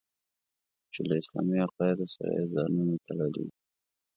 [0.93, 3.53] چې له اسلامي عقایدو سره یې ځانونه تړلي وو.